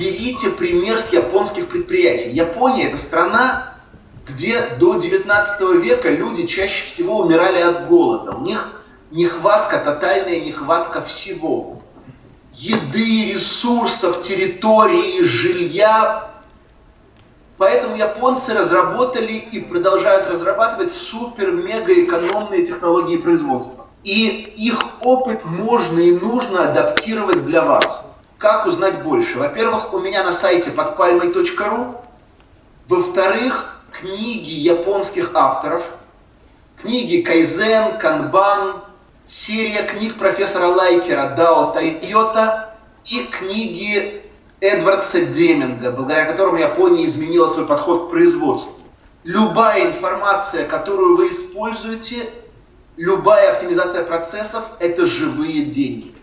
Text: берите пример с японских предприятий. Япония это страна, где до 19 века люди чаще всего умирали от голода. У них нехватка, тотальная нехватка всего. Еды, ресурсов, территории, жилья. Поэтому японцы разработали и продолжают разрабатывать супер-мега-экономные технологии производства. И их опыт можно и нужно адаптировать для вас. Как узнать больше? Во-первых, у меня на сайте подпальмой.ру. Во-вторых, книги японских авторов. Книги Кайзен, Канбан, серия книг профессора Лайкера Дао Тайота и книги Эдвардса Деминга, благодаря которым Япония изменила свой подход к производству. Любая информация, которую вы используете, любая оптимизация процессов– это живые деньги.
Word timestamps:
берите 0.00 0.50
пример 0.50 0.98
с 0.98 1.12
японских 1.12 1.68
предприятий. 1.68 2.30
Япония 2.30 2.88
это 2.88 2.96
страна, 2.96 3.74
где 4.26 4.60
до 4.80 4.94
19 4.94 5.82
века 5.82 6.10
люди 6.10 6.46
чаще 6.46 6.84
всего 6.84 7.18
умирали 7.18 7.60
от 7.60 7.86
голода. 7.86 8.32
У 8.32 8.40
них 8.40 8.82
нехватка, 9.10 9.78
тотальная 9.78 10.40
нехватка 10.40 11.02
всего. 11.02 11.82
Еды, 12.54 13.32
ресурсов, 13.32 14.22
территории, 14.22 15.22
жилья. 15.22 16.30
Поэтому 17.58 17.94
японцы 17.94 18.54
разработали 18.54 19.34
и 19.34 19.60
продолжают 19.60 20.26
разрабатывать 20.26 20.92
супер-мега-экономные 20.92 22.64
технологии 22.64 23.18
производства. 23.18 23.86
И 24.02 24.26
их 24.56 24.78
опыт 25.02 25.44
можно 25.44 25.98
и 25.98 26.12
нужно 26.12 26.70
адаптировать 26.70 27.44
для 27.44 27.62
вас. 27.62 28.19
Как 28.40 28.64
узнать 28.64 29.02
больше? 29.02 29.38
Во-первых, 29.38 29.92
у 29.92 29.98
меня 29.98 30.24
на 30.24 30.32
сайте 30.32 30.70
подпальмой.ру. 30.70 32.00
Во-вторых, 32.88 33.82
книги 33.92 34.52
японских 34.52 35.32
авторов. 35.34 35.84
Книги 36.80 37.20
Кайзен, 37.20 37.98
Канбан, 37.98 38.76
серия 39.26 39.82
книг 39.82 40.16
профессора 40.16 40.68
Лайкера 40.68 41.34
Дао 41.36 41.72
Тайота 41.72 42.74
и 43.04 43.24
книги 43.24 44.24
Эдвардса 44.62 45.26
Деминга, 45.26 45.92
благодаря 45.92 46.24
которым 46.24 46.56
Япония 46.56 47.04
изменила 47.04 47.46
свой 47.46 47.66
подход 47.66 48.06
к 48.06 48.10
производству. 48.10 48.72
Любая 49.22 49.88
информация, 49.88 50.66
которую 50.66 51.18
вы 51.18 51.28
используете, 51.28 52.30
любая 52.96 53.52
оптимизация 53.52 54.02
процессов– 54.02 54.64
это 54.80 55.04
живые 55.04 55.66
деньги. 55.66 56.14